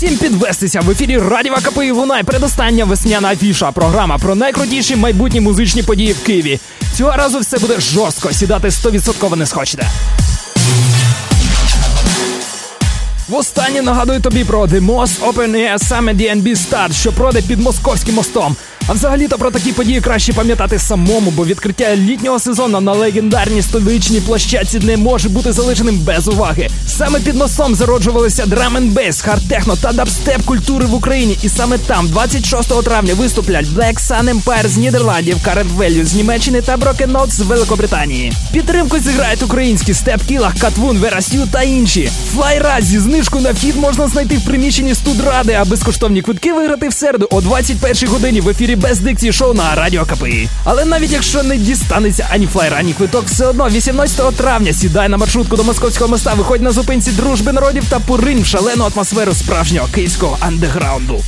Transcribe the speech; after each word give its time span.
всім 0.00 0.16
підвестися 0.16 0.80
в 0.80 0.90
ефірі 0.90 1.18
Радіо 1.18 1.56
КПІ 1.56 1.90
лунає 1.90 2.24
передостання 2.24 2.84
весняна 2.84 3.28
афіша. 3.28 3.72
Програма 3.72 4.18
про 4.18 4.34
найкрутіші 4.34 4.96
майбутні 4.96 5.40
музичні 5.40 5.82
події 5.82 6.12
в 6.12 6.22
Києві. 6.22 6.60
Цього 6.94 7.12
разу 7.16 7.38
все 7.38 7.58
буде 7.58 7.80
жорстко. 7.80 8.32
Сідати 8.32 8.68
100% 8.68 9.36
не 9.36 9.46
схочете. 9.46 9.90
Востаннє 13.30 13.82
нагадую 13.82 14.20
тобі 14.20 14.44
про 14.44 14.64
The 14.64 14.86
Most 14.86 15.20
Open 15.32 15.50
Air 15.50 15.78
Summer 15.78 16.16
DNB 16.16 16.48
Start, 16.48 16.92
що 16.92 17.12
пройде 17.12 17.42
під 17.42 17.60
московським 17.60 18.14
мостом. 18.14 18.56
А 18.86 18.92
взагалі-то 18.92 19.38
про 19.38 19.50
такі 19.50 19.72
події 19.72 20.00
краще 20.00 20.32
пам'ятати 20.32 20.78
самому, 20.78 21.30
бо 21.30 21.46
відкриття 21.46 21.96
літнього 21.96 22.38
сезону 22.38 22.80
на 22.80 22.92
легендарній 22.92 23.62
столичній 23.62 24.20
площадці 24.20 24.78
не 24.78 24.96
може 24.96 25.28
бути 25.28 25.52
залишеним 25.52 25.98
без 25.98 26.28
уваги. 26.28 26.68
Саме 26.88 27.20
під 27.20 27.34
мостом 27.34 27.74
зароджувалися 27.74 28.46
драм 28.46 28.76
н 28.76 28.88
бейс, 28.88 29.24
хард-техно 29.24 29.76
та 29.76 29.92
дабстеп 29.92 30.42
культури 30.44 30.86
в 30.86 30.94
Україні. 30.94 31.38
І 31.42 31.48
саме 31.48 31.78
там, 31.78 32.08
26 32.08 32.84
травня, 32.84 33.14
виступлять 33.14 33.66
Black 33.66 34.08
Sun 34.08 34.34
Empire 34.34 34.68
з 34.68 34.76
Нідерландів, 34.76 35.36
Current 35.36 35.76
Value 35.78 36.04
з 36.04 36.14
Німеччини 36.14 36.62
та 36.62 36.76
Broken 36.76 37.12
Notes 37.12 37.30
з 37.30 37.40
Великобританії. 37.40 38.32
Підтримку 38.52 38.98
зіграють 38.98 39.42
українські 39.42 39.94
степ 39.94 40.22
Кілах, 40.28 40.54
Катвун, 40.58 40.98
Верасю 40.98 41.48
та 41.52 41.62
інші. 41.62 42.10
Флаєра 42.34 42.84
зі 42.84 42.98
знижкою 43.20 43.40
на 43.40 43.52
вхід 43.52 43.76
можна 43.76 44.08
знайти 44.08 44.36
в 44.36 44.44
приміщенні 44.44 44.94
студради, 44.94 45.52
а 45.52 45.64
безкоштовні 45.64 46.22
квитки 46.22 46.52
виграти 46.52 46.88
в 46.88 46.92
середу 46.92 47.28
о 47.30 47.40
21 47.40 48.08
годині 48.08 48.40
в 48.40 48.48
ефірі 48.48 48.76
без 48.76 48.98
дикції 48.98 49.32
шоу 49.32 49.54
на 49.54 49.74
радіо 49.74 50.04
КПІ. 50.04 50.48
Але 50.64 50.84
навіть 50.84 51.10
якщо 51.10 51.42
не 51.42 51.56
дістанеться 51.56 52.28
ані 52.30 52.46
флаєр, 52.46 52.74
ані 52.74 52.92
квиток, 52.92 53.26
все 53.26 53.46
одно 53.46 53.68
18 53.68 54.36
травня 54.36 54.72
сідай 54.72 55.08
на 55.08 55.16
маршрутку 55.16 55.56
до 55.56 55.64
московського 55.64 56.10
моста, 56.10 56.34
виходь 56.34 56.62
на 56.62 56.72
зупинці 56.72 57.10
дружби 57.10 57.52
народів 57.52 57.84
та 57.88 58.00
поринь 58.00 58.42
в 58.42 58.46
шалену 58.46 58.84
атмосферу 58.94 59.34
справжнього 59.34 59.88
київського 59.94 60.36
андеграунду. 60.40 61.20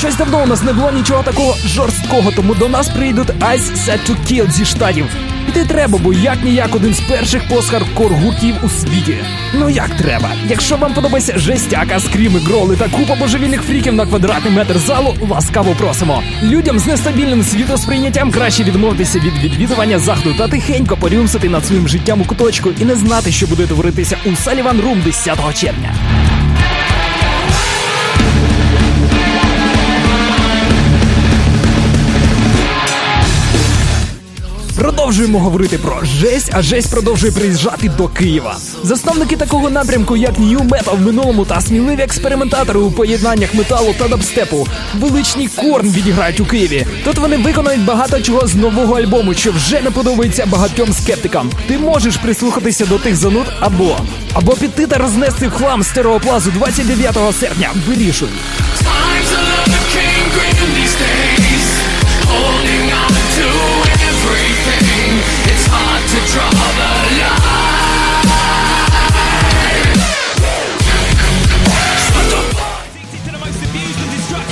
Щось 0.00 0.16
давно 0.16 0.42
у 0.42 0.46
нас 0.46 0.62
не 0.62 0.72
було 0.72 0.90
нічого 0.90 1.22
такого 1.22 1.56
жорсткого, 1.66 2.32
тому 2.36 2.54
до 2.54 2.68
нас 2.68 2.88
прийдуть 2.88 3.28
Eyes 3.28 3.76
Set 3.76 3.98
to 4.10 4.16
Kill 4.26 4.50
зі 4.50 4.64
штатів. 4.64 5.06
Іти 5.48 5.64
треба, 5.64 5.98
бо 5.98 6.12
як 6.12 6.44
ніяк 6.44 6.74
один 6.74 6.94
з 6.94 7.00
перших 7.00 7.42
пост-хардкор 7.48 8.12
гуртів 8.12 8.54
у 8.62 8.68
світі. 8.68 9.16
Ну 9.54 9.70
як 9.70 9.96
треба? 9.96 10.30
Якщо 10.48 10.76
вам 10.76 10.94
подобається 10.94 11.38
жестяка, 11.38 12.00
скріми, 12.00 12.40
гроли 12.40 12.76
та 12.76 12.88
купа 12.88 13.14
божевільних 13.14 13.62
фріків 13.62 13.92
на 13.92 14.06
квадратний 14.06 14.52
метр 14.52 14.78
залу, 14.78 15.16
ласкаво 15.30 15.74
просимо. 15.78 16.22
Людям 16.42 16.78
з 16.78 16.86
нестабільним 16.86 17.42
світосприйняттям 17.42 18.30
краще 18.30 18.64
відмовитися 18.64 19.18
від 19.18 19.38
відвідування 19.38 19.98
заходу 19.98 20.34
та 20.38 20.48
тихенько 20.48 20.96
порюмсати 20.96 21.48
над 21.48 21.66
своїм 21.66 21.88
життям 21.88 22.20
у 22.20 22.24
куточку 22.24 22.70
і 22.78 22.84
не 22.84 22.94
знати, 22.94 23.32
що 23.32 23.46
буде 23.46 23.66
творитися 23.66 24.16
у 24.26 24.36
Sullivan 24.36 24.80
Room 24.80 25.02
10 25.04 25.38
червня. 25.54 25.94
Продовжуємо 34.90 35.38
говорити 35.38 35.78
про 35.78 36.04
жесть, 36.04 36.50
а 36.52 36.62
жесть 36.62 36.90
продовжує 36.90 37.32
приїжджати 37.32 37.88
до 37.98 38.08
Києва. 38.08 38.56
Засновники 38.82 39.36
такого 39.36 39.70
напрямку, 39.70 40.16
як 40.16 40.38
New 40.38 40.68
Metal 40.68 40.96
в 40.96 41.00
минулому 41.00 41.44
та 41.44 41.60
сміливі 41.60 42.02
експериментатори 42.02 42.80
у 42.80 42.90
поєднаннях 42.90 43.54
металу 43.54 43.94
та 43.98 44.08
дабстепу, 44.08 44.66
величний 44.98 45.48
корн 45.48 45.88
відіграють 45.88 46.40
у 46.40 46.44
Києві. 46.44 46.86
Тут 47.04 47.18
вони 47.18 47.36
виконають 47.36 47.84
багато 47.84 48.20
чого 48.20 48.46
з 48.46 48.54
нового 48.54 48.94
альбому, 48.94 49.34
що 49.34 49.52
вже 49.52 49.80
не 49.80 49.90
подобається 49.90 50.46
багатьом 50.46 50.92
скептикам. 50.92 51.50
Ти 51.68 51.78
можеш 51.78 52.16
прислухатися 52.16 52.86
до 52.86 52.98
тих 52.98 53.16
зануд 53.16 53.46
або 53.60 53.96
або 54.32 54.52
піти 54.52 54.86
та 54.86 54.98
рознести 54.98 55.48
в 55.48 55.50
хлам 55.50 55.82
стереоплазу 55.82 56.50
29 56.50 57.16
серпня. 57.40 57.70
Вирішуй. 57.88 58.28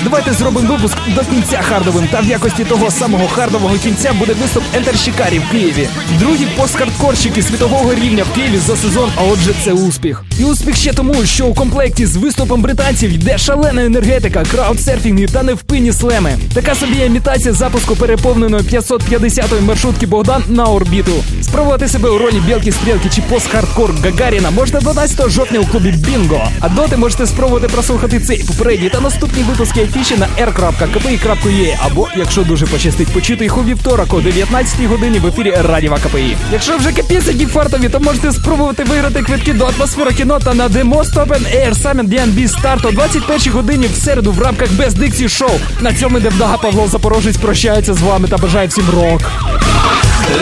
Давайте 0.04 0.32
зробимо 0.32 0.68
випуск 0.68 0.96
до 1.14 1.20
кінця 1.20 1.62
хардовим. 1.62 2.08
Та 2.10 2.20
в 2.20 2.24
якості 2.24 2.64
того 2.64 2.90
самого 2.90 3.28
хардового 3.28 3.74
кінця 3.74 4.12
буде 4.12 4.32
виступ 4.32 4.62
Shikari 4.74 5.40
в 5.48 5.50
Києві. 5.50 5.88
Другі 6.18 6.46
посткардкорщики 6.56 7.42
світового 7.42 7.94
рівня 7.94 8.24
в 8.24 8.34
Києві 8.34 8.58
за 8.66 8.76
сезон. 8.76 9.10
А 9.16 9.22
отже, 9.22 9.54
це 9.64 9.72
успіх. 9.72 10.24
І 10.40 10.44
успіх 10.44 10.76
ще 10.76 10.92
тому, 10.92 11.24
що 11.24 11.46
у 11.46 11.54
комплекті 11.54 12.06
з 12.06 12.16
виступом 12.16 12.62
британців 12.62 13.10
йде 13.10 13.38
шалена 13.38 13.84
енергетика, 13.84 14.44
краудсерфінги 14.50 15.26
та 15.26 15.42
невпинні 15.42 15.92
слеми. 15.92 16.38
Така 16.54 16.74
собі 16.74 16.98
імітація 17.06 17.54
запуску 17.54 17.96
переповненої 17.96 18.62
550-ї 18.62 19.60
маршрутки 19.60 20.06
Богдан 20.06 20.44
на 20.48 20.64
орбіту. 20.64 21.12
Спробувати 21.42 21.88
себе 21.88 22.10
у 22.10 22.18
ролі 22.18 22.42
білки 22.46 22.72
стрілки 22.72 23.10
чи 23.14 23.22
пост-хардкор 23.22 23.90
Гагаріна 24.04 24.50
можна 24.50 24.80
12 24.80 25.30
жовтня 25.30 25.60
у 25.60 25.66
клубі 25.66 25.90
Бінго. 25.90 26.48
А 26.60 26.68
доти 26.68 26.96
можете 26.96 27.26
спробувати 27.26 27.68
прослухати 27.68 28.20
цей 28.20 28.44
попередній 28.44 28.88
та 28.88 29.00
наступні 29.00 29.42
випуски 29.42 29.87
афіші 29.88 30.16
на 30.16 30.26
r.kpi.ua 30.38 31.76
або, 31.86 32.08
якщо 32.16 32.42
дуже 32.42 32.66
пощастить, 32.66 33.08
почути 33.08 33.44
їх 33.44 33.58
у 33.58 33.64
вівторок 33.64 34.14
о 34.14 34.20
19 34.20 34.84
годині 34.84 35.18
в 35.18 35.26
ефірі 35.26 35.54
Радіва 35.60 35.98
КПІ. 35.98 36.36
Якщо 36.52 36.76
вже 36.76 36.92
капець 36.92 37.26
які 37.26 37.46
фартові, 37.46 37.88
то 37.88 38.00
можете 38.00 38.32
спробувати 38.32 38.84
виграти 38.84 39.22
квитки 39.22 39.52
до 39.52 39.64
атмосфери 39.66 40.12
кіно 40.12 40.38
та 40.44 40.54
на 40.54 40.68
The 40.68 40.84
Most 40.84 41.14
Open 41.14 41.56
Air 41.56 41.82
Summit 41.82 42.08
DNB 42.08 42.48
Start 42.48 42.88
о 42.88 42.90
21 42.90 43.52
годині 43.52 43.86
в 43.86 43.96
середу 43.96 44.32
в 44.32 44.42
рамках 44.42 44.72
Без 44.72 44.94
Диксі 44.94 45.28
Шоу. 45.28 45.60
На 45.80 45.94
цьому 45.94 46.20
Девдага 46.20 46.56
Павло 46.56 46.88
Запорожець 46.88 47.36
прощається 47.36 47.94
з 47.94 48.00
вами 48.00 48.28
та 48.28 48.36
бажає 48.36 48.66
всім 48.66 48.84
рок. 48.94 49.22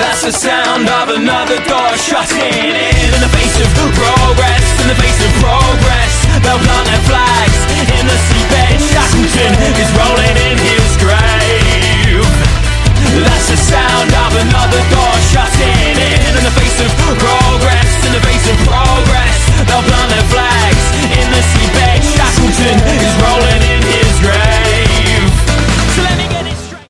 That's 0.01 0.23
the 0.29 0.33
sound 0.47 0.87
of 1.01 1.07
another 1.21 1.59
door 1.71 1.93
shutting 2.09 2.55
in 2.69 2.75
in 3.15 3.21
the 3.25 3.31
face 3.37 3.57
of 3.65 3.69
progress, 3.79 4.15
in 4.15 4.16